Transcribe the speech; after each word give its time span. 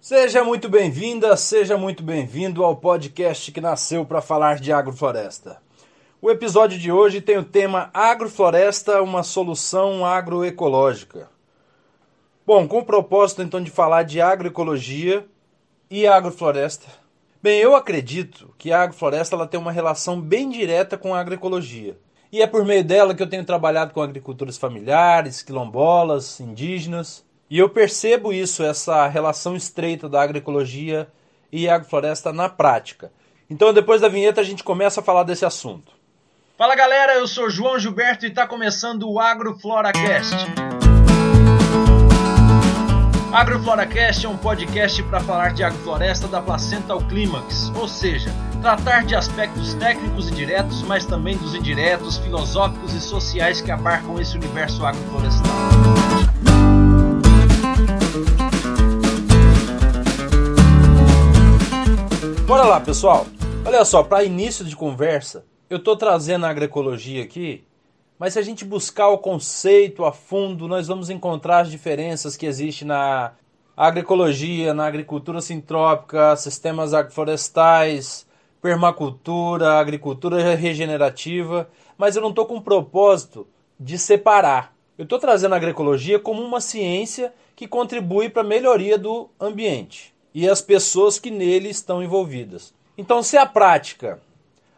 Seja 0.00 0.44
muito 0.44 0.68
bem-vinda, 0.68 1.36
seja 1.36 1.76
muito 1.76 2.04
bem-vindo 2.04 2.62
ao 2.62 2.76
podcast 2.76 3.50
que 3.50 3.60
nasceu 3.60 4.04
para 4.04 4.22
falar 4.22 4.60
de 4.60 4.72
agrofloresta. 4.72 5.60
O 6.22 6.30
episódio 6.30 6.78
de 6.78 6.92
hoje 6.92 7.20
tem 7.20 7.36
o 7.36 7.42
tema 7.42 7.90
Agrofloresta, 7.92 9.02
uma 9.02 9.24
solução 9.24 10.06
agroecológica. 10.06 11.28
Bom, 12.46 12.68
com 12.68 12.78
o 12.78 12.84
propósito 12.84 13.42
então 13.42 13.60
de 13.60 13.72
falar 13.72 14.04
de 14.04 14.20
agroecologia 14.20 15.26
e 15.90 16.06
agrofloresta. 16.06 16.86
Bem, 17.42 17.58
eu 17.58 17.74
acredito 17.74 18.54
que 18.56 18.70
a 18.70 18.82
agrofloresta 18.82 19.34
ela 19.34 19.48
tem 19.48 19.58
uma 19.58 19.72
relação 19.72 20.20
bem 20.20 20.48
direta 20.48 20.96
com 20.96 21.12
a 21.12 21.18
agroecologia. 21.18 21.98
E 22.30 22.40
é 22.40 22.46
por 22.46 22.64
meio 22.64 22.84
dela 22.84 23.16
que 23.16 23.22
eu 23.22 23.28
tenho 23.28 23.44
trabalhado 23.44 23.92
com 23.92 24.00
agricultores 24.00 24.56
familiares, 24.56 25.42
quilombolas, 25.42 26.38
indígenas 26.38 27.26
e 27.50 27.58
eu 27.58 27.68
percebo 27.68 28.32
isso, 28.32 28.62
essa 28.62 29.06
relação 29.08 29.56
estreita 29.56 30.08
da 30.08 30.22
agroecologia 30.22 31.08
e 31.50 31.68
agrofloresta 31.68 32.32
na 32.32 32.48
prática. 32.48 33.10
Então, 33.48 33.72
depois 33.72 34.00
da 34.00 34.08
vinheta, 34.08 34.40
a 34.40 34.44
gente 34.44 34.62
começa 34.62 35.00
a 35.00 35.02
falar 35.02 35.22
desse 35.22 35.46
assunto. 35.46 35.92
Fala 36.58 36.74
galera, 36.74 37.14
eu 37.14 37.26
sou 37.26 37.48
João 37.48 37.78
Gilberto 37.78 38.26
e 38.26 38.28
está 38.28 38.46
começando 38.46 39.08
o 39.08 39.18
AgroFloracast. 39.18 40.34
AgroFloracast 43.32 44.26
é 44.26 44.28
um 44.28 44.36
podcast 44.36 45.02
para 45.04 45.20
falar 45.20 45.54
de 45.54 45.62
agrofloresta 45.62 46.26
da 46.26 46.42
placenta 46.42 46.92
ao 46.92 47.00
clímax, 47.00 47.70
ou 47.76 47.86
seja, 47.86 48.30
tratar 48.60 49.04
de 49.04 49.14
aspectos 49.14 49.74
técnicos 49.74 50.28
e 50.28 50.32
diretos, 50.32 50.82
mas 50.82 51.06
também 51.06 51.36
dos 51.36 51.54
indiretos, 51.54 52.18
filosóficos 52.18 52.92
e 52.92 53.00
sociais 53.00 53.60
que 53.60 53.70
abarcam 53.70 54.20
esse 54.20 54.36
universo 54.36 54.84
agroflorestal. 54.84 56.07
Bora 62.48 62.64
lá, 62.64 62.80
pessoal. 62.80 63.26
Olha 63.62 63.84
só, 63.84 64.02
para 64.02 64.24
início 64.24 64.64
de 64.64 64.74
conversa, 64.74 65.44
eu 65.68 65.76
estou 65.76 65.94
trazendo 65.94 66.46
a 66.46 66.48
agroecologia 66.48 67.22
aqui, 67.22 67.62
mas 68.18 68.32
se 68.32 68.38
a 68.38 68.42
gente 68.42 68.64
buscar 68.64 69.08
o 69.08 69.18
conceito 69.18 70.02
a 70.02 70.12
fundo, 70.12 70.66
nós 70.66 70.88
vamos 70.88 71.10
encontrar 71.10 71.60
as 71.60 71.70
diferenças 71.70 72.38
que 72.38 72.46
existem 72.46 72.88
na 72.88 73.32
agroecologia, 73.76 74.72
na 74.72 74.86
agricultura 74.86 75.42
sintrópica, 75.42 76.34
sistemas 76.36 76.94
agroflorestais, 76.94 78.26
permacultura, 78.62 79.74
agricultura 79.74 80.54
regenerativa, 80.56 81.68
mas 81.98 82.16
eu 82.16 82.22
não 82.22 82.30
estou 82.30 82.46
com 82.46 82.56
o 82.56 82.62
propósito 82.62 83.46
de 83.78 83.98
separar. 83.98 84.74
Eu 84.96 85.02
estou 85.02 85.18
trazendo 85.18 85.52
a 85.52 85.58
agroecologia 85.58 86.18
como 86.18 86.42
uma 86.42 86.62
ciência 86.62 87.30
que 87.54 87.68
contribui 87.68 88.30
para 88.30 88.40
a 88.40 88.46
melhoria 88.46 88.96
do 88.96 89.28
ambiente 89.38 90.16
e 90.34 90.48
as 90.48 90.60
pessoas 90.60 91.18
que 91.18 91.30
nele 91.30 91.68
estão 91.68 92.02
envolvidas. 92.02 92.74
Então, 92.96 93.22
se 93.22 93.36
a 93.36 93.46
prática, 93.46 94.20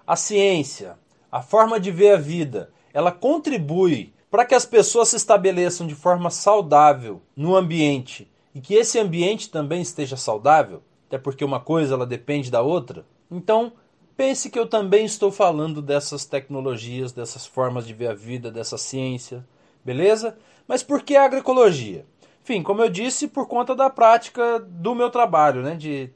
a 0.06 0.17
ciência, 0.17 0.98
a 1.31 1.43
forma 1.43 1.79
de 1.79 1.91
ver 1.91 2.15
a 2.15 2.17
vida, 2.17 2.70
ela 2.93 3.12
contribui 3.12 4.12
para 4.31 4.45
que 4.45 4.55
as 4.55 4.65
pessoas 4.65 5.09
se 5.09 5.17
estabeleçam 5.17 5.87
de 5.87 5.95
forma 5.95 6.31
saudável 6.31 7.21
no 7.37 7.56
ambiente 7.56 8.31
e 8.55 8.61
que 8.61 8.75
esse 8.75 8.98
ambiente 8.98 9.51
também 9.51 9.81
esteja 9.81 10.17
saudável, 10.17 10.83
até 11.06 11.19
porque 11.19 11.45
uma 11.45 11.61
coisa 11.61 11.95
ela 11.95 12.06
depende 12.06 12.51
da 12.51 12.62
outra. 12.62 13.05
Então, 13.31 13.73
pense 14.17 14.51
que 14.51 14.59
eu 14.59 14.67
também 14.67 15.05
estou 15.05 15.33
falando 15.33 15.81
dessas 15.81 16.25
tecnologias, 16.25 17.12
dessas 17.12 17.47
formas 17.47 17.87
de 17.87 17.95
ver 17.95 18.09
a 18.09 18.15
vida, 18.15 18.51
dessa 18.51 18.77
ciência, 18.77 19.45
beleza? 19.84 20.37
Mas 20.69 20.83
por 20.83 21.03
que 21.03 21.17
a 21.17 21.25
agroecologia? 21.25 22.05
Enfim, 22.51 22.65
como 22.65 22.83
eu 22.83 22.89
disse, 22.89 23.29
por 23.29 23.47
conta 23.47 23.77
da 23.77 23.89
prática 23.89 24.59
do 24.59 24.93
meu 24.93 25.09
trabalho, 25.09 25.62
né, 25.62 25.77
de 25.77 26.11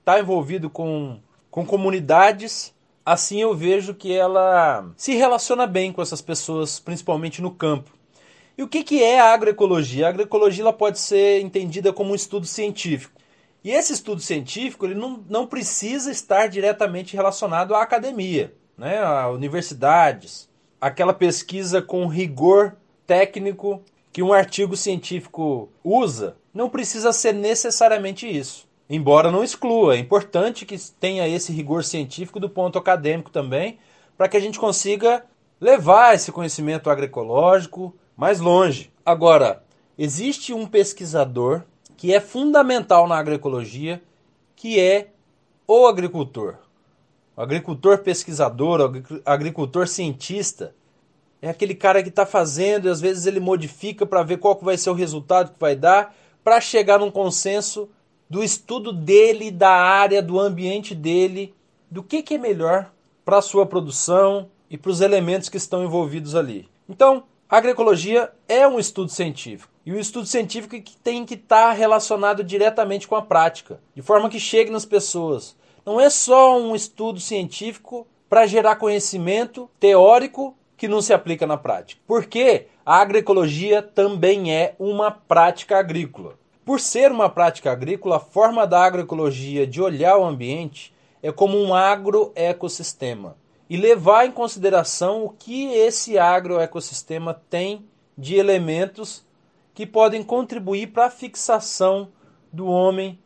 estar 0.00 0.16
tá 0.16 0.20
envolvido 0.20 0.68
com, 0.68 1.18
com 1.50 1.64
comunidades, 1.64 2.74
assim 3.02 3.40
eu 3.40 3.54
vejo 3.54 3.94
que 3.94 4.12
ela 4.12 4.92
se 4.94 5.14
relaciona 5.14 5.66
bem 5.66 5.90
com 5.90 6.02
essas 6.02 6.20
pessoas, 6.20 6.78
principalmente 6.78 7.40
no 7.40 7.50
campo. 7.50 7.92
E 8.58 8.62
o 8.62 8.68
que, 8.68 8.84
que 8.84 9.02
é 9.02 9.20
a 9.20 9.32
agroecologia? 9.32 10.04
A 10.04 10.10
agroecologia 10.10 10.64
ela 10.64 10.72
pode 10.72 10.98
ser 10.98 11.40
entendida 11.40 11.94
como 11.94 12.12
um 12.12 12.14
estudo 12.14 12.44
científico. 12.44 13.18
E 13.64 13.70
esse 13.70 13.94
estudo 13.94 14.20
científico 14.20 14.84
ele 14.84 14.94
não, 14.94 15.24
não 15.30 15.46
precisa 15.46 16.10
estar 16.10 16.46
diretamente 16.46 17.16
relacionado 17.16 17.74
à 17.74 17.80
academia, 17.80 18.52
né, 18.76 19.02
a 19.02 19.30
universidades, 19.30 20.46
aquela 20.78 21.14
pesquisa 21.14 21.80
com 21.80 22.06
rigor 22.06 22.76
técnico 23.06 23.82
que 24.12 24.22
um 24.22 24.32
artigo 24.32 24.76
científico 24.76 25.68
usa 25.84 26.36
não 26.52 26.68
precisa 26.68 27.12
ser 27.12 27.32
necessariamente 27.32 28.26
isso. 28.26 28.68
Embora 28.88 29.30
não 29.30 29.44
exclua, 29.44 29.94
é 29.94 29.98
importante 29.98 30.66
que 30.66 30.76
tenha 30.98 31.28
esse 31.28 31.52
rigor 31.52 31.84
científico 31.84 32.40
do 32.40 32.50
ponto 32.50 32.76
acadêmico 32.76 33.30
também, 33.30 33.78
para 34.16 34.28
que 34.28 34.36
a 34.36 34.40
gente 34.40 34.58
consiga 34.58 35.24
levar 35.60 36.14
esse 36.14 36.32
conhecimento 36.32 36.90
agroecológico 36.90 37.94
mais 38.16 38.40
longe. 38.40 38.92
Agora, 39.06 39.62
existe 39.96 40.52
um 40.52 40.66
pesquisador 40.66 41.62
que 41.96 42.12
é 42.12 42.20
fundamental 42.20 43.06
na 43.06 43.16
agroecologia, 43.16 44.02
que 44.56 44.80
é 44.80 45.10
o 45.68 45.86
agricultor. 45.86 46.56
O 47.36 47.42
agricultor 47.42 47.98
pesquisador, 47.98 48.80
o 48.80 49.22
agricultor 49.24 49.86
cientista, 49.86 50.74
é 51.42 51.48
aquele 51.48 51.74
cara 51.74 52.02
que 52.02 52.08
está 52.08 52.26
fazendo 52.26 52.86
e 52.86 52.90
às 52.90 53.00
vezes 53.00 53.26
ele 53.26 53.40
modifica 53.40 54.04
para 54.04 54.22
ver 54.22 54.38
qual 54.38 54.56
que 54.56 54.64
vai 54.64 54.76
ser 54.76 54.90
o 54.90 54.94
resultado 54.94 55.52
que 55.52 55.60
vai 55.60 55.74
dar, 55.74 56.14
para 56.44 56.60
chegar 56.60 56.98
num 56.98 57.10
consenso 57.10 57.88
do 58.28 58.42
estudo 58.44 58.92
dele, 58.92 59.50
da 59.50 59.70
área, 59.70 60.22
do 60.22 60.38
ambiente 60.38 60.94
dele, 60.94 61.54
do 61.90 62.02
que, 62.02 62.22
que 62.22 62.34
é 62.34 62.38
melhor 62.38 62.92
para 63.24 63.38
a 63.38 63.42
sua 63.42 63.66
produção 63.66 64.48
e 64.68 64.78
para 64.78 64.90
os 64.90 65.00
elementos 65.00 65.48
que 65.48 65.56
estão 65.56 65.84
envolvidos 65.84 66.34
ali. 66.34 66.68
Então, 66.88 67.24
a 67.48 67.56
agroecologia 67.56 68.30
é 68.48 68.66
um 68.68 68.78
estudo 68.78 69.10
científico. 69.10 69.72
E 69.84 69.92
o 69.92 69.98
estudo 69.98 70.26
científico 70.26 70.80
que 70.80 70.96
tem 70.96 71.24
que 71.24 71.34
estar 71.34 71.68
tá 71.68 71.72
relacionado 71.72 72.44
diretamente 72.44 73.08
com 73.08 73.16
a 73.16 73.22
prática, 73.22 73.80
de 73.94 74.02
forma 74.02 74.28
que 74.28 74.38
chegue 74.38 74.70
nas 74.70 74.84
pessoas. 74.84 75.56
Não 75.84 76.00
é 76.00 76.08
só 76.10 76.60
um 76.60 76.76
estudo 76.76 77.18
científico 77.18 78.06
para 78.28 78.46
gerar 78.46 78.76
conhecimento 78.76 79.68
teórico 79.80 80.56
que 80.80 80.88
não 80.88 81.02
se 81.02 81.12
aplica 81.12 81.46
na 81.46 81.58
prática. 81.58 82.00
Porque 82.06 82.68
a 82.86 82.96
agroecologia 83.02 83.82
também 83.82 84.50
é 84.50 84.74
uma 84.78 85.10
prática 85.10 85.78
agrícola. 85.78 86.38
Por 86.64 86.80
ser 86.80 87.12
uma 87.12 87.28
prática 87.28 87.70
agrícola, 87.70 88.16
a 88.16 88.20
forma 88.20 88.66
da 88.66 88.82
agroecologia 88.82 89.66
de 89.66 89.82
olhar 89.82 90.16
o 90.16 90.24
ambiente 90.24 90.94
é 91.22 91.30
como 91.30 91.58
um 91.58 91.74
agroecossistema 91.74 93.36
e 93.68 93.76
levar 93.76 94.24
em 94.24 94.32
consideração 94.32 95.22
o 95.22 95.28
que 95.28 95.66
esse 95.66 96.18
agroecossistema 96.18 97.34
tem 97.50 97.84
de 98.16 98.36
elementos 98.36 99.22
que 99.74 99.84
podem 99.84 100.22
contribuir 100.22 100.86
para 100.86 101.04
a 101.06 101.10
fixação 101.10 102.08
do 102.50 102.66
homem 102.66 103.18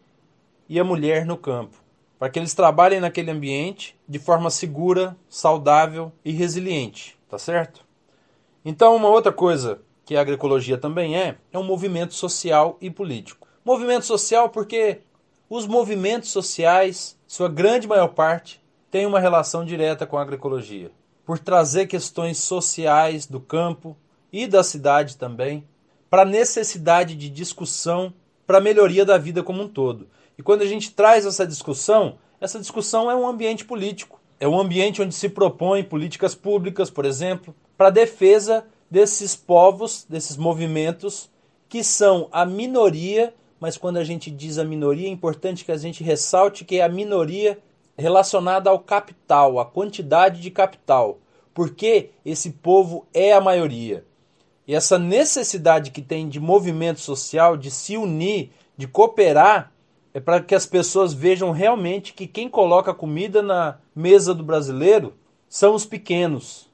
e 0.69 0.81
a 0.81 0.83
mulher 0.83 1.25
no 1.25 1.37
campo, 1.37 1.77
para 2.19 2.29
que 2.31 2.39
eles 2.41 2.53
trabalhem 2.53 2.99
naquele 2.99 3.31
ambiente 3.31 3.97
de 4.09 4.19
forma 4.19 4.51
segura, 4.51 5.17
saudável 5.29 6.11
e 6.25 6.33
resiliente 6.33 7.14
tá 7.35 7.39
certo? 7.39 7.85
Então, 8.65 8.95
uma 8.95 9.09
outra 9.09 9.33
coisa 9.33 9.81
que 10.05 10.15
a 10.15 10.21
agroecologia 10.21 10.79
também 10.79 11.19
é, 11.19 11.37
é 11.53 11.59
um 11.59 11.65
movimento 11.65 12.15
social 12.15 12.79
e 12.81 12.89
político. 12.89 13.49
Movimento 13.65 14.07
social 14.07 14.49
porque 14.49 15.01
os 15.51 15.67
movimentos 15.67 16.31
sociais, 16.31 17.19
sua 17.27 17.49
grande 17.49 17.89
maior 17.89 18.09
parte, 18.09 18.63
tem 18.89 19.05
uma 19.05 19.19
relação 19.19 19.65
direta 19.65 20.07
com 20.07 20.17
a 20.17 20.23
agroecologia, 20.23 20.93
por 21.27 21.41
trazer 21.41 21.89
questões 21.89 22.39
sociais 22.39 23.27
do 23.27 23.41
campo 23.41 23.97
e 24.33 24.47
da 24.47 24.63
cidade 24.63 25.17
também, 25.17 25.67
para 26.09 26.25
necessidade 26.25 27.17
de 27.17 27.29
discussão 27.29 28.15
para 28.47 28.59
a 28.59 28.61
melhoria 28.61 29.05
da 29.05 29.19
vida 29.19 29.43
como 29.43 29.61
um 29.61 29.69
todo. 29.69 30.07
E 30.39 30.43
quando 30.43 30.63
a 30.63 30.67
gente 30.67 30.93
traz 30.93 31.27
essa 31.27 31.45
discussão, 31.45 32.17
essa 32.41 32.61
discussão 32.61 33.11
é 33.11 33.17
um 33.17 33.27
ambiente 33.27 33.65
político. 33.65 34.21
É 34.39 34.49
um 34.49 34.59
ambiente 34.59 35.01
onde 35.01 35.15
se 35.15 35.29
propõe 35.29 35.83
políticas 35.83 36.35
públicas, 36.35 36.91
por 36.91 37.05
exemplo, 37.05 37.55
para 37.77 37.91
defesa 37.91 38.67
desses 38.91 39.35
povos, 39.35 40.07
desses 40.09 40.37
movimentos 40.37 41.31
que 41.69 41.83
são 41.83 42.29
a 42.31 42.45
minoria, 42.47 43.35
mas 43.59 43.77
quando 43.77 43.97
a 43.97 44.05
gente 44.05 44.31
diz 44.31 44.59
a 44.59 44.65
minoria, 44.65 45.09
é 45.09 45.11
importante 45.11 45.65
que 45.65 45.73
a 45.73 45.77
gente 45.77 46.05
ressalte 46.05 46.65
que 46.65 46.79
é 46.79 46.85
a 46.85 46.89
minoria 46.89 47.59
relacionada 47.97 48.71
ao 48.71 48.79
capital, 48.79 49.59
à 49.59 49.65
quantidade 49.65 50.41
de 50.41 50.51
capital, 50.51 51.19
porque 51.53 52.11
esse 52.25 52.51
povo 52.51 53.07
é 53.13 53.33
a 53.33 53.41
maioria. 53.41 54.05
E 54.67 54.75
essa 54.75 54.99
necessidade 54.99 55.91
que 55.91 56.03
tem 56.03 56.29
de 56.29 56.41
movimento 56.41 57.01
social, 57.01 57.57
de 57.57 57.71
se 57.71 57.97
unir, 57.97 58.51
de 58.77 58.87
cooperar, 58.87 59.73
é 60.13 60.21
para 60.21 60.41
que 60.41 60.55
as 60.55 60.65
pessoas 60.65 61.13
vejam 61.13 61.51
realmente 61.51 62.13
que 62.13 62.27
quem 62.27 62.49
coloca 62.49 62.95
comida 62.95 63.43
na 63.43 63.79
mesa 63.95 64.35
do 64.35 64.43
brasileiro 64.43 65.15
são 65.49 65.75
os 65.75 65.85
pequenos. 65.85 66.71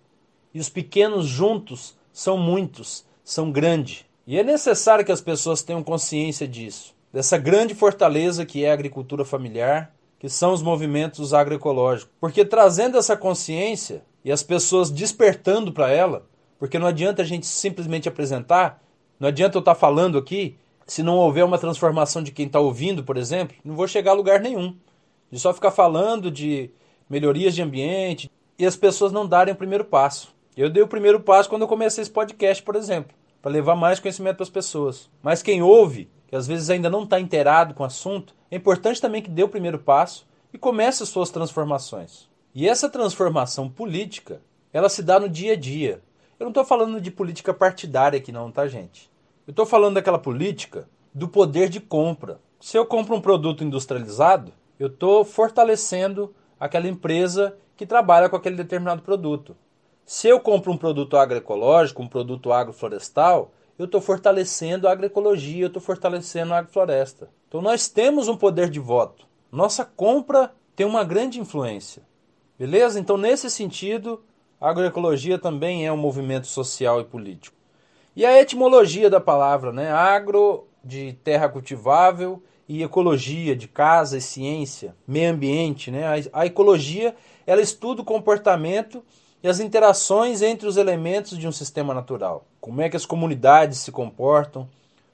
E 0.55 0.59
os 0.59 0.69
pequenos 0.69 1.27
juntos 1.27 1.97
são 2.13 2.37
muitos, 2.37 3.05
são 3.23 3.53
grandes. 3.53 4.05
E 4.27 4.39
é 4.39 4.43
necessário 4.43 5.05
que 5.05 5.13
as 5.13 5.21
pessoas 5.21 5.63
tenham 5.63 5.83
consciência 5.83 6.47
disso. 6.47 6.95
dessa 7.13 7.37
grande 7.37 7.75
fortaleza 7.75 8.47
que 8.47 8.65
é 8.65 8.71
a 8.71 8.73
agricultura 8.73 9.25
familiar, 9.25 9.93
que 10.21 10.29
são 10.29 10.53
os 10.53 10.63
movimentos 10.63 11.35
agroecológicos. 11.35 12.15
Porque 12.21 12.45
trazendo 12.45 12.97
essa 12.97 13.17
consciência 13.17 14.03
e 14.25 14.31
as 14.31 14.45
pessoas 14.45 14.91
despertando 14.91 15.73
para 15.73 15.91
ela, 15.91 16.25
porque 16.59 16.79
não 16.79 16.87
adianta 16.87 17.23
a 17.23 17.25
gente 17.25 17.47
simplesmente 17.47 18.09
apresentar, 18.09 18.81
não 19.19 19.29
adianta 19.29 19.57
eu 19.57 19.61
estar 19.61 19.75
tá 19.75 19.81
falando 19.81 20.19
aqui, 20.19 20.57
se 20.87 21.03
não 21.03 21.17
houver 21.17 21.45
uma 21.45 21.59
transformação 21.59 22.23
de 22.23 22.33
quem 22.33 22.47
está 22.47 22.61
ouvindo, 22.61 23.03
por 23.03 23.17
exemplo, 23.17 23.57
não 23.65 23.75
vou 23.75 23.89
chegar 23.89 24.13
a 24.13 24.15
lugar 24.15 24.41
nenhum. 24.41 24.77
De 25.31 25.39
só 25.39 25.55
ficar 25.55 25.71
falando 25.71 26.31
de 26.31 26.71
melhorias 27.11 27.55
de 27.55 27.63
ambiente 27.63 28.31
e 28.57 28.65
as 28.65 28.77
pessoas 28.77 29.11
não 29.11 29.27
darem 29.27 29.53
o 29.53 29.57
primeiro 29.57 29.85
passo. 29.85 30.33
Eu 30.57 30.71
dei 30.71 30.83
o 30.83 30.89
primeiro 30.89 31.19
passo 31.19 31.49
quando 31.49 31.63
eu 31.63 31.69
comecei 31.69 32.03
esse 32.03 32.11
podcast, 32.11 32.63
por 32.63 32.77
exemplo, 32.77 33.17
para 33.43 33.51
levar 33.51 33.75
mais 33.75 33.99
conhecimento 33.99 34.37
para 34.37 34.45
as 34.45 34.51
pessoas. 34.51 35.11
Mas 35.21 35.43
quem 35.43 35.61
ouve, 35.61 36.09
que 36.29 36.37
às 36.37 36.47
vezes 36.47 36.71
ainda 36.71 36.89
não 36.89 37.03
está 37.03 37.19
inteirado 37.19 37.75
com 37.75 37.83
o 37.83 37.87
assunto, 37.87 38.35
é 38.51 38.57
importante 38.57 39.01
também 39.01 39.21
que 39.21 39.31
dê 39.31 39.43
o 39.43 39.49
primeiro 39.49 39.79
passo 39.79 40.27
e 40.53 40.59
comece 40.59 41.03
as 41.03 41.09
suas 41.09 41.31
transformações. 41.31 42.29
E 42.55 42.69
essa 42.69 42.89
transformação 42.89 43.69
política, 43.69 44.41
ela 44.73 44.89
se 44.89 45.03
dá 45.03 45.19
no 45.19 45.29
dia 45.29 45.55
a 45.55 45.57
dia. 45.57 46.01
Eu 46.39 46.45
não 46.45 46.51
estou 46.51 46.65
falando 46.65 47.01
de 47.01 47.11
política 47.11 47.53
partidária 47.53 48.19
aqui 48.19 48.31
não, 48.31 48.51
tá 48.51 48.67
gente? 48.69 49.11
Eu 49.47 49.53
estou 49.53 49.67
falando 49.67 49.95
daquela 49.95 50.19
política 50.19 50.89
do 51.13 51.29
poder 51.29 51.69
de 51.69 51.81
compra. 51.81 52.41
Se 52.61 52.77
eu 52.77 52.87
compro 52.87 53.17
um 53.17 53.21
produto 53.21 53.65
industrializado, 53.65 54.53
eu 54.79 54.89
estou 54.89 55.25
fortalecendo 55.25 56.35
aquela 56.61 56.87
empresa 56.87 57.57
que 57.77 57.87
trabalha 57.87 58.29
com 58.29 58.37
aquele 58.37 58.57
determinado 58.57 59.01
produto. 59.01 59.57
Se 60.05 60.29
eu 60.29 60.39
compro 60.39 60.71
um 60.71 60.77
produto 60.77 61.17
agroecológico, 61.17 62.03
um 62.03 62.09
produto 62.09 62.53
agroflorestal, 62.53 63.53
eu 63.79 63.87
estou 63.87 64.01
fortalecendo 64.01 64.87
a 64.87 64.93
agroecologia, 64.93 65.65
eu 65.65 65.69
estou 65.69 65.81
fortalecendo 65.81 66.53
a 66.53 66.59
agrofloresta. 66.59 67.31
Então 67.49 67.63
nós 67.63 67.89
temos 67.89 68.29
um 68.29 68.37
poder 68.37 68.69
de 68.69 68.79
voto. 68.79 69.27
Nossa 69.51 69.85
compra 69.85 70.53
tem 70.77 70.85
uma 70.85 71.03
grande 71.03 71.41
influência. 71.41 72.03
Beleza? 72.59 73.01
Então, 73.01 73.17
nesse 73.17 73.51
sentido, 73.51 74.23
a 74.61 74.69
agroecologia 74.69 75.39
também 75.39 75.87
é 75.87 75.93
um 75.93 75.97
movimento 75.97 76.47
social 76.47 77.01
e 77.01 77.05
político. 77.05 77.57
E 78.15 78.27
a 78.27 78.39
etimologia 78.39 79.09
da 79.09 79.19
palavra, 79.19 79.73
né? 79.73 79.91
Agro 79.91 80.67
de 80.85 81.15
terra 81.25 81.49
cultivável 81.49 82.43
e 82.73 82.85
ecologia 82.85 83.57
de 83.57 83.67
casa 83.67 84.17
e 84.17 84.21
ciência, 84.21 84.95
meio 85.05 85.33
ambiente, 85.33 85.91
né? 85.91 86.07
A, 86.07 86.43
a 86.43 86.47
ecologia, 86.47 87.17
ela 87.45 87.61
estuda 87.61 88.01
o 88.01 88.05
comportamento 88.05 89.03
e 89.43 89.49
as 89.49 89.59
interações 89.59 90.41
entre 90.41 90.69
os 90.69 90.77
elementos 90.77 91.37
de 91.37 91.49
um 91.49 91.53
sistema 91.53 91.93
natural. 91.93 92.47
Como 92.61 92.81
é 92.81 92.89
que 92.89 92.97
as 92.97 93.05
comunidades 93.05 93.81
se 93.81 93.91
comportam, 93.91 94.69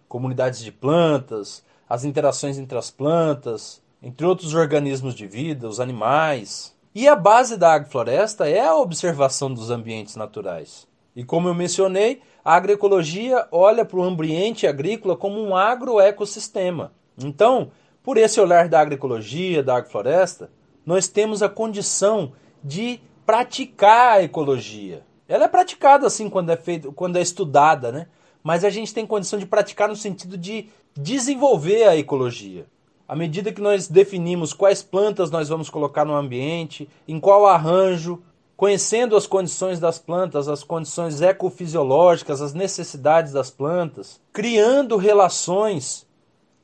comunidades 0.06 0.60
de 0.60 0.70
plantas, 0.70 1.64
as 1.88 2.04
interações 2.04 2.58
entre 2.58 2.76
as 2.76 2.90
plantas, 2.90 3.80
entre 4.02 4.26
outros 4.26 4.52
organismos 4.52 5.14
de 5.14 5.26
vida, 5.26 5.66
os 5.66 5.80
animais. 5.80 6.76
E 6.94 7.08
a 7.08 7.16
base 7.16 7.56
da 7.56 7.72
agrofloresta 7.72 8.46
é 8.46 8.66
a 8.66 8.76
observação 8.76 9.50
dos 9.50 9.70
ambientes 9.70 10.14
naturais. 10.14 10.86
E 11.14 11.24
como 11.24 11.48
eu 11.48 11.54
mencionei, 11.54 12.20
a 12.44 12.54
agroecologia 12.54 13.48
olha 13.50 13.82
para 13.82 13.98
o 13.98 14.04
ambiente 14.04 14.66
agrícola 14.66 15.16
como 15.16 15.40
um 15.40 15.56
agroecossistema. 15.56 16.92
Então, 17.18 17.70
por 18.02 18.16
esse 18.16 18.40
olhar 18.40 18.68
da 18.68 18.80
agroecologia, 18.80 19.62
da 19.62 19.76
agrofloresta, 19.76 20.50
nós 20.84 21.08
temos 21.08 21.42
a 21.42 21.48
condição 21.48 22.32
de 22.62 23.00
praticar 23.24 24.18
a 24.18 24.22
ecologia. 24.22 25.02
Ela 25.28 25.44
é 25.44 25.48
praticada 25.48 26.06
assim 26.06 26.30
quando 26.30 26.50
é 26.50 26.56
feito, 26.56 26.92
quando 26.92 27.16
é 27.16 27.22
estudada, 27.22 27.90
né? 27.90 28.06
Mas 28.42 28.64
a 28.64 28.70
gente 28.70 28.94
tem 28.94 29.04
condição 29.04 29.38
de 29.38 29.46
praticar 29.46 29.88
no 29.88 29.96
sentido 29.96 30.38
de 30.38 30.68
desenvolver 30.96 31.88
a 31.88 31.96
ecologia. 31.96 32.66
À 33.08 33.16
medida 33.16 33.52
que 33.52 33.60
nós 33.60 33.88
definimos 33.88 34.52
quais 34.52 34.82
plantas 34.82 35.30
nós 35.30 35.48
vamos 35.48 35.68
colocar 35.68 36.04
no 36.04 36.14
ambiente, 36.14 36.88
em 37.08 37.18
qual 37.18 37.46
arranjo, 37.46 38.22
conhecendo 38.56 39.16
as 39.16 39.26
condições 39.26 39.78
das 39.78 39.98
plantas, 39.98 40.48
as 40.48 40.62
condições 40.62 41.20
ecofisiológicas, 41.20 42.40
as 42.40 42.54
necessidades 42.54 43.32
das 43.32 43.50
plantas, 43.50 44.20
criando 44.32 44.96
relações, 44.96 46.05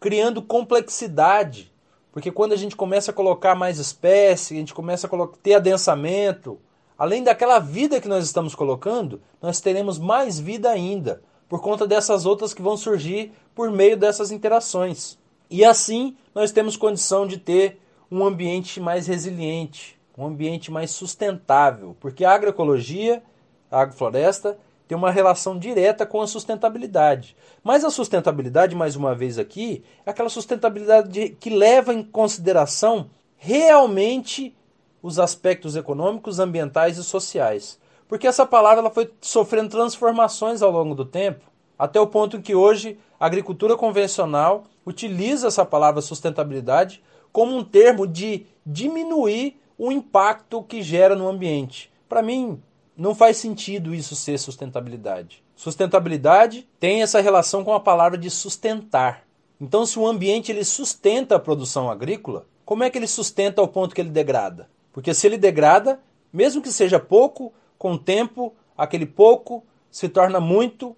criando 0.03 0.43
complexidade 0.43 1.73
porque 2.13 2.31
quando 2.31 2.53
a 2.53 2.57
gente 2.57 2.77
começa 2.77 3.11
a 3.11 3.15
colocar 3.15 3.55
mais 3.55 3.79
espécie, 3.79 4.55
a 4.55 4.59
gente 4.59 4.75
começa 4.75 5.07
a 5.07 5.27
ter 5.43 5.55
adensamento, 5.55 6.61
além 6.97 7.23
daquela 7.25 7.59
vida 7.59 8.01
que 8.01 8.07
nós 8.07 8.27
estamos 8.27 8.55
colocando, 8.55 9.21
nós 9.41 9.61
teremos 9.61 9.99
mais 9.99 10.39
vida 10.39 10.71
ainda, 10.71 11.23
por 11.49 11.63
conta 11.63 11.87
dessas 11.87 12.27
outras 12.27 12.53
que 12.53 12.61
vão 12.61 12.77
surgir 12.77 13.33
por 13.55 13.71
meio 13.71 13.97
dessas 13.97 14.31
interações. 14.31 15.19
E 15.49 15.65
assim 15.65 16.15
nós 16.35 16.53
temos 16.53 16.77
condição 16.77 17.27
de 17.27 17.39
ter 17.39 17.81
um 18.11 18.23
ambiente 18.23 18.79
mais 18.79 19.07
resiliente, 19.07 19.99
um 20.17 20.27
ambiente 20.27 20.71
mais 20.71 20.91
sustentável, 20.91 21.97
porque 21.99 22.27
a 22.27 22.33
agroecologia, 22.33 23.23
a 23.71 23.81
agrofloresta, 23.81 24.59
tem 24.93 24.97
uma 24.99 25.11
relação 25.11 25.59
direta 25.59 26.05
com 26.05 26.21
a 26.21 26.27
sustentabilidade. 26.27 27.35
Mas 27.65 27.83
a 27.83 27.89
sustentabilidade, 27.89 28.77
mais 28.77 28.95
uma 28.95 29.15
vez 29.15 29.39
aqui, 29.39 29.83
é 30.05 30.11
aquela 30.11 30.29
sustentabilidade 30.29 31.31
que 31.41 31.49
leva 31.49 31.95
em 31.95 32.03
consideração 32.03 33.09
realmente 33.39 34.55
os 35.03 35.19
aspectos 35.19 35.77
econômicos, 35.77 36.39
ambientais 36.39 36.99
e 36.99 37.05
sociais. 37.05 37.81
Porque 38.07 38.27
essa 38.27 38.45
palavra 38.45 38.81
ela 38.81 38.91
foi 38.91 39.11
sofrendo 39.23 39.71
transformações 39.71 40.61
ao 40.61 40.71
longo 40.71 40.95
do 40.95 41.07
tempo, 41.07 41.47
até 41.79 41.99
o 41.99 42.07
ponto 42.07 42.37
em 42.37 42.43
que 42.43 42.55
hoje 42.55 42.99
a 43.19 43.25
agricultura 43.25 43.79
convencional 43.79 44.65
utiliza 44.85 45.49
essa 45.49 45.65
palavra 45.65 46.03
sustentabilidade 46.03 47.03
como 47.33 47.57
um 47.57 47.65
termo 47.65 48.07
de 48.07 48.45
diminuir 48.67 49.59
o 49.79 49.91
impacto 49.91 50.63
que 50.63 50.83
gera 50.83 51.17
no 51.17 51.27
ambiente. 51.27 51.91
Para 52.11 52.21
mim, 52.21 52.63
não 53.03 53.17
faz 53.17 53.37
sentido 53.37 53.93
isso 53.93 54.15
ser 54.15 54.39
sustentabilidade. 54.39 55.43
Sustentabilidade 55.57 56.69
tem 56.79 57.03
essa 57.03 57.21
relação 57.21 57.65
com 57.65 57.75
a 57.75 57.81
palavra 57.81 58.17
de 58.17 58.31
sustentar. 58.31 59.25
Então, 59.61 59.85
se 59.85 59.99
o 59.99 60.07
ambiente 60.07 60.53
ele 60.53 60.63
sustenta 60.63 61.35
a 61.35 61.41
produção 61.41 61.91
agrícola, 61.91 62.47
como 62.65 62.85
é 62.85 62.91
que 62.91 62.97
ele 62.97 63.09
sustenta 63.09 63.61
ao 63.61 63.67
ponto 63.67 63.93
que 63.93 64.01
ele 64.01 64.09
degrada? 64.09 64.71
Porque 64.93 65.13
se 65.13 65.27
ele 65.27 65.37
degrada, 65.37 65.99
mesmo 66.33 66.63
que 66.63 66.71
seja 66.71 67.01
pouco, 67.01 67.53
com 67.77 67.95
o 67.95 67.99
tempo, 67.99 68.55
aquele 68.79 69.05
pouco 69.05 69.65
se 69.91 70.09
torna 70.09 70.39
muito 70.39 70.97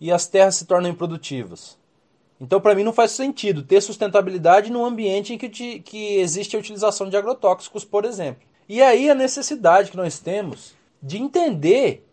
e 0.00 0.10
as 0.10 0.26
terras 0.26 0.56
se 0.56 0.64
tornam 0.64 0.90
improdutivas. 0.90 1.78
Então, 2.40 2.60
para 2.60 2.74
mim, 2.74 2.82
não 2.82 2.92
faz 2.92 3.12
sentido 3.12 3.62
ter 3.62 3.80
sustentabilidade 3.80 4.72
num 4.72 4.84
ambiente 4.84 5.32
em 5.32 5.38
que, 5.38 5.48
te, 5.48 5.78
que 5.78 6.16
existe 6.16 6.56
a 6.56 6.58
utilização 6.58 7.08
de 7.08 7.16
agrotóxicos, 7.16 7.84
por 7.84 8.04
exemplo. 8.04 8.42
E 8.68 8.82
aí 8.82 9.08
a 9.08 9.14
necessidade 9.14 9.92
que 9.92 9.96
nós 9.96 10.18
temos 10.18 10.74
de 11.06 11.18
entender 11.18 12.04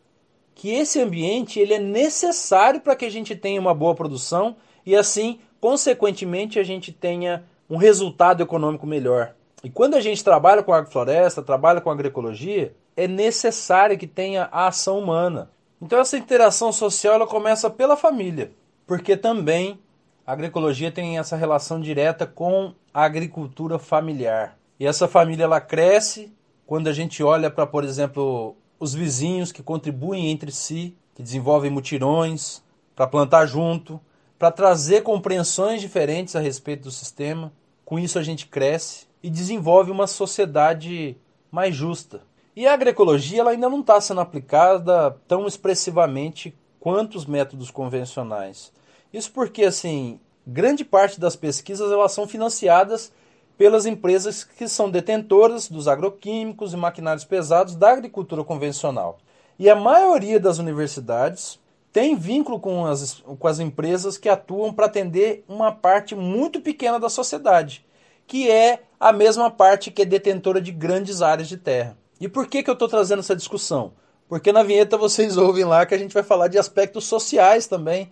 que 0.54 0.70
esse 0.70 1.02
ambiente 1.02 1.60
ele 1.60 1.74
é 1.74 1.80
necessário 1.80 2.80
para 2.80 2.96
que 2.96 3.06
a 3.06 3.10
gente 3.10 3.36
tenha 3.36 3.60
uma 3.60 3.74
boa 3.74 3.96
produção 3.96 4.56
e 4.86 4.96
assim, 4.96 5.40
consequentemente, 5.60 6.60
a 6.60 6.64
gente 6.64 6.92
tenha 6.92 7.44
um 7.68 7.76
resultado 7.76 8.44
econômico 8.44 8.86
melhor. 8.86 9.34
E 9.64 9.70
quando 9.70 9.96
a 9.96 10.00
gente 10.00 10.24
trabalha 10.24 10.62
com 10.62 10.72
agrofloresta, 10.72 11.42
trabalha 11.42 11.82
com 11.82 11.90
agroecologia, 11.90 12.76
é 12.96 13.08
necessário 13.08 13.98
que 13.98 14.06
tenha 14.06 14.48
a 14.52 14.68
ação 14.68 15.00
humana. 15.00 15.50
Então 15.82 16.00
essa 16.00 16.16
interação 16.16 16.72
social 16.72 17.16
ela 17.16 17.26
começa 17.26 17.72
pela 17.72 17.98
família, 17.98 18.52
porque 18.86 19.18
também 19.18 19.80
a 20.28 20.34
agroecologia 20.34 20.92
tem 20.92 21.18
essa 21.18 21.36
relação 21.36 21.82
direta 21.82 22.28
com 22.28 22.76
a 22.94 23.04
agricultura 23.04 23.80
familiar. 23.80 24.56
E 24.80 24.86
essa 24.86 25.08
família 25.08 25.46
ela 25.46 25.60
cresce 25.60 26.32
quando 26.68 26.90
a 26.90 26.94
gente 26.94 27.24
olha 27.24 27.50
para, 27.50 27.66
por 27.66 27.84
exemplo, 27.84 28.56
os 28.84 28.94
vizinhos 28.94 29.52
que 29.52 29.64
contribuem 29.64 30.30
entre 30.30 30.52
si, 30.52 30.94
que 31.16 31.24
desenvolvem 31.24 31.72
mutirões 31.72 32.62
para 32.94 33.08
plantar 33.08 33.46
junto, 33.46 34.00
para 34.38 34.52
trazer 34.52 35.04
compreensões 35.04 35.80
diferentes 35.80 36.36
a 36.36 36.42
respeito 36.42 36.84
do 36.84 36.92
sistema. 36.92 37.54
Com 37.86 37.98
isso 37.98 38.20
a 38.20 38.24
gente 38.24 38.46
cresce 38.46 39.08
e 39.24 39.30
desenvolve 39.30 39.90
uma 39.90 40.06
sociedade 40.06 41.16
mais 41.50 41.74
justa. 41.74 42.22
E 42.54 42.68
a 42.68 42.74
agroecologia 42.74 43.40
ela 43.40 43.52
ainda 43.52 43.70
não 43.70 43.80
está 43.80 44.02
sendo 44.02 44.20
aplicada 44.20 45.18
tão 45.30 45.48
expressivamente 45.48 46.54
quanto 46.78 47.18
os 47.18 47.26
métodos 47.26 47.72
convencionais. 47.72 48.70
Isso 49.14 49.32
porque 49.32 49.64
assim, 49.64 50.20
grande 50.46 50.84
parte 50.84 51.22
das 51.22 51.38
pesquisas 51.38 51.90
elas 51.90 52.12
são 52.12 52.28
financiadas 52.28 53.14
pelas 53.58 53.86
empresas 53.86 54.44
que 54.44 54.68
são 54.68 54.90
detentoras 54.90 55.70
dos 55.70 55.88
agroquímicos 55.88 56.74
e 56.74 56.78
maquinários 56.78 57.24
pesados 57.24 57.76
da 57.76 57.92
agricultura 57.92 58.44
convencional. 58.44 59.20
E 59.58 59.70
a 59.70 59.76
maioria 59.76 60.40
das 60.40 60.58
universidades 60.58 61.60
tem 61.92 62.16
vínculo 62.16 62.60
com 62.60 62.86
as, 62.86 63.24
com 63.40 63.48
as 63.48 63.60
empresas 63.60 64.18
que 64.18 64.28
atuam 64.28 64.74
para 64.74 64.88
atender 64.88 65.46
uma 65.48 65.72
parte 65.72 66.16
muito 66.16 66.60
pequena 66.60 67.00
da 67.00 67.08
sociedade, 67.08 67.86
que 68.26 68.50
é 68.50 68.82
a 69.00 69.12
mesma 69.12 69.52
parte 69.52 69.92
que 69.92 70.02
é 70.02 70.06
detentora 70.06 70.60
de 70.60 70.72
grandes 70.72 71.22
áreas 71.22 71.48
de 71.48 71.58
terra. 71.58 71.96
E 72.20 72.28
por 72.28 72.48
que, 72.48 72.64
que 72.64 72.70
eu 72.70 72.74
estou 72.74 72.88
trazendo 72.88 73.20
essa 73.20 73.36
discussão? 73.36 73.94
Porque 74.28 74.52
na 74.52 74.64
vinheta 74.64 74.98
vocês 74.98 75.38
ouvem 75.38 75.66
lá 75.66 75.86
que 75.86 75.94
a 75.94 75.98
gente 75.98 76.14
vai 76.14 76.24
falar 76.24 76.48
de 76.48 76.58
aspectos 76.58 77.06
sociais 77.06 77.68
também 77.68 78.12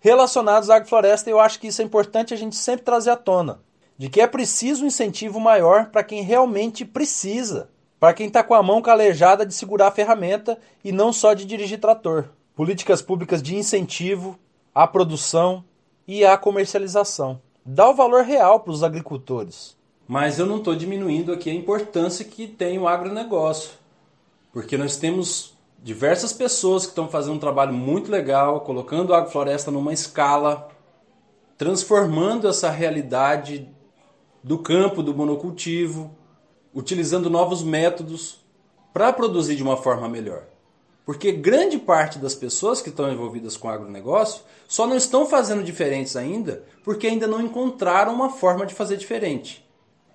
relacionados 0.00 0.68
à 0.68 0.76
agrofloresta 0.76 1.30
e 1.30 1.32
eu 1.32 1.38
acho 1.38 1.60
que 1.60 1.68
isso 1.68 1.80
é 1.80 1.84
importante 1.84 2.34
a 2.34 2.36
gente 2.36 2.56
sempre 2.56 2.84
trazer 2.84 3.10
à 3.10 3.16
tona. 3.16 3.60
De 4.02 4.10
que 4.10 4.20
é 4.20 4.26
preciso 4.26 4.82
um 4.82 4.88
incentivo 4.88 5.38
maior 5.38 5.86
para 5.90 6.02
quem 6.02 6.24
realmente 6.24 6.84
precisa. 6.84 7.70
Para 8.00 8.12
quem 8.12 8.26
está 8.26 8.42
com 8.42 8.52
a 8.52 8.60
mão 8.60 8.82
calejada 8.82 9.46
de 9.46 9.54
segurar 9.54 9.86
a 9.86 9.92
ferramenta 9.92 10.58
e 10.82 10.90
não 10.90 11.12
só 11.12 11.34
de 11.34 11.44
dirigir 11.44 11.78
trator. 11.78 12.24
Políticas 12.52 13.00
públicas 13.00 13.40
de 13.40 13.54
incentivo 13.54 14.36
à 14.74 14.88
produção 14.88 15.62
e 16.04 16.24
à 16.24 16.36
comercialização. 16.36 17.40
Dá 17.64 17.88
o 17.88 17.94
valor 17.94 18.24
real 18.24 18.58
para 18.58 18.72
os 18.72 18.82
agricultores. 18.82 19.76
Mas 20.08 20.40
eu 20.40 20.46
não 20.46 20.56
estou 20.56 20.74
diminuindo 20.74 21.32
aqui 21.32 21.48
a 21.48 21.54
importância 21.54 22.24
que 22.24 22.48
tem 22.48 22.80
o 22.80 22.88
agronegócio. 22.88 23.70
Porque 24.52 24.76
nós 24.76 24.96
temos 24.96 25.56
diversas 25.80 26.32
pessoas 26.32 26.86
que 26.86 26.90
estão 26.90 27.06
fazendo 27.06 27.36
um 27.36 27.38
trabalho 27.38 27.72
muito 27.72 28.10
legal, 28.10 28.62
colocando 28.62 29.14
a 29.14 29.18
agrofloresta 29.18 29.70
numa 29.70 29.92
escala, 29.92 30.70
transformando 31.56 32.48
essa 32.48 32.68
realidade 32.68 33.70
do 34.42 34.58
campo, 34.58 35.02
do 35.02 35.14
monocultivo, 35.14 36.10
utilizando 36.74 37.30
novos 37.30 37.62
métodos 37.62 38.40
para 38.92 39.12
produzir 39.12 39.56
de 39.56 39.62
uma 39.62 39.76
forma 39.76 40.08
melhor. 40.08 40.44
Porque 41.04 41.32
grande 41.32 41.78
parte 41.78 42.18
das 42.18 42.34
pessoas 42.34 42.80
que 42.80 42.88
estão 42.88 43.12
envolvidas 43.12 43.56
com 43.56 43.68
agronegócio 43.68 44.42
só 44.68 44.86
não 44.86 44.96
estão 44.96 45.26
fazendo 45.26 45.62
diferentes 45.62 46.16
ainda 46.16 46.64
porque 46.84 47.06
ainda 47.06 47.26
não 47.26 47.40
encontraram 47.40 48.14
uma 48.14 48.30
forma 48.30 48.64
de 48.64 48.74
fazer 48.74 48.96
diferente. 48.96 49.64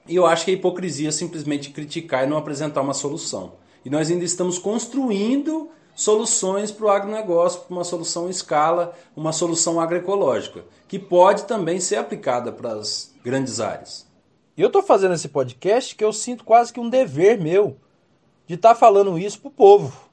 E 0.07 0.15
eu 0.15 0.25
acho 0.25 0.45
que 0.45 0.51
é 0.51 0.53
hipocrisia 0.53 1.11
simplesmente 1.11 1.71
criticar 1.71 2.23
e 2.23 2.29
não 2.29 2.37
apresentar 2.37 2.81
uma 2.81 2.93
solução. 2.93 3.53
E 3.83 3.89
nós 3.89 4.09
ainda 4.09 4.23
estamos 4.23 4.57
construindo 4.57 5.69
soluções 5.93 6.71
para 6.71 6.85
o 6.85 6.89
agronegócio, 6.89 7.61
uma 7.69 7.83
solução 7.83 8.27
em 8.27 8.29
escala, 8.29 8.95
uma 9.15 9.33
solução 9.33 9.81
agroecológica, 9.81 10.63
que 10.87 10.97
pode 10.97 11.43
também 11.43 11.79
ser 11.79 11.97
aplicada 11.97 12.51
para 12.51 12.73
as 12.73 13.13
grandes 13.23 13.59
áreas. 13.59 14.06
E 14.57 14.61
eu 14.61 14.67
estou 14.67 14.81
fazendo 14.81 15.13
esse 15.13 15.29
podcast 15.29 15.95
que 15.95 16.03
eu 16.03 16.11
sinto 16.11 16.43
quase 16.43 16.73
que 16.73 16.79
um 16.79 16.89
dever 16.89 17.39
meu 17.39 17.77
de 18.47 18.55
estar 18.55 18.69
tá 18.69 18.75
falando 18.75 19.19
isso 19.19 19.39
para 19.39 19.49
o 19.49 19.51
povo, 19.51 20.09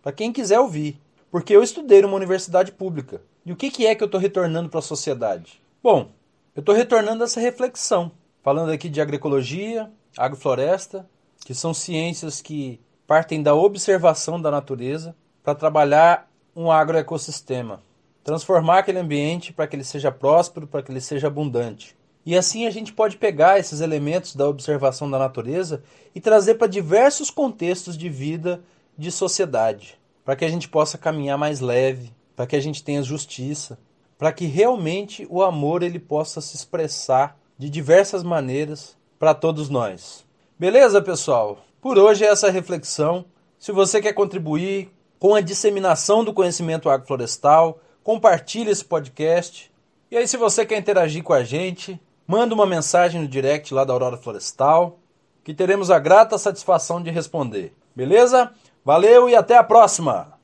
para 0.00 0.12
quem 0.12 0.32
quiser 0.32 0.58
ouvir. 0.58 0.98
Porque 1.30 1.54
eu 1.54 1.62
estudei 1.62 2.00
numa 2.00 2.16
universidade 2.16 2.72
pública. 2.72 3.20
E 3.44 3.52
o 3.52 3.56
que, 3.56 3.70
que 3.70 3.86
é 3.86 3.94
que 3.94 4.02
eu 4.02 4.06
estou 4.06 4.20
retornando 4.20 4.70
para 4.70 4.78
a 4.78 4.82
sociedade? 4.82 5.62
Bom, 5.82 6.10
eu 6.56 6.60
estou 6.60 6.74
retornando 6.74 7.22
essa 7.22 7.38
reflexão, 7.38 8.12
falando 8.42 8.70
aqui 8.70 8.88
de 8.88 9.00
agroecologia, 9.00 9.90
agrofloresta, 10.16 11.06
que 11.44 11.54
são 11.54 11.74
ciências 11.74 12.40
que 12.40 12.80
partem 13.06 13.42
da 13.42 13.54
observação 13.54 14.40
da 14.40 14.50
natureza 14.50 15.14
para 15.42 15.54
trabalhar 15.54 16.30
um 16.54 16.70
agroecossistema, 16.70 17.82
transformar 18.24 18.78
aquele 18.78 18.98
ambiente 18.98 19.52
para 19.52 19.66
que 19.66 19.76
ele 19.76 19.84
seja 19.84 20.10
próspero, 20.10 20.66
para 20.66 20.82
que 20.82 20.90
ele 20.90 21.00
seja 21.00 21.26
abundante. 21.26 21.96
E 22.24 22.36
assim 22.36 22.66
a 22.66 22.70
gente 22.70 22.92
pode 22.92 23.16
pegar 23.16 23.58
esses 23.58 23.80
elementos 23.80 24.36
da 24.36 24.48
observação 24.48 25.10
da 25.10 25.18
natureza 25.18 25.82
e 26.14 26.20
trazer 26.20 26.54
para 26.54 26.68
diversos 26.68 27.30
contextos 27.30 27.96
de 27.96 28.08
vida, 28.08 28.62
de 28.96 29.10
sociedade, 29.10 29.98
para 30.24 30.36
que 30.36 30.44
a 30.44 30.48
gente 30.48 30.68
possa 30.68 30.96
caminhar 30.96 31.36
mais 31.36 31.60
leve, 31.60 32.12
para 32.36 32.46
que 32.46 32.54
a 32.54 32.60
gente 32.60 32.82
tenha 32.82 33.02
justiça, 33.02 33.78
para 34.16 34.32
que 34.32 34.46
realmente 34.46 35.26
o 35.28 35.42
amor 35.42 35.82
ele 35.82 35.98
possa 35.98 36.40
se 36.40 36.54
expressar 36.54 37.36
de 37.58 37.68
diversas 37.68 38.22
maneiras 38.22 38.96
para 39.18 39.34
todos 39.34 39.68
nós. 39.68 40.24
Beleza, 40.58 41.02
pessoal? 41.02 41.58
Por 41.80 41.98
hoje 41.98 42.24
é 42.24 42.28
essa 42.28 42.50
reflexão. 42.50 43.24
Se 43.58 43.72
você 43.72 44.00
quer 44.00 44.12
contribuir 44.12 44.92
com 45.18 45.34
a 45.34 45.40
disseminação 45.40 46.24
do 46.24 46.32
conhecimento 46.32 46.88
agroflorestal, 46.88 47.80
compartilhe 48.02 48.70
esse 48.70 48.84
podcast. 48.84 49.72
E 50.10 50.16
aí, 50.16 50.28
se 50.28 50.36
você 50.36 50.64
quer 50.64 50.78
interagir 50.78 51.22
com 51.22 51.32
a 51.32 51.42
gente, 51.42 52.00
manda 52.32 52.54
uma 52.54 52.64
mensagem 52.64 53.20
no 53.20 53.28
direct 53.28 53.74
lá 53.74 53.84
da 53.84 53.92
Aurora 53.92 54.16
Florestal, 54.16 54.98
que 55.44 55.52
teremos 55.52 55.90
a 55.90 55.98
grata 55.98 56.38
satisfação 56.38 57.02
de 57.02 57.10
responder. 57.10 57.74
Beleza? 57.94 58.50
Valeu 58.82 59.28
e 59.28 59.36
até 59.36 59.54
a 59.54 59.62
próxima! 59.62 60.41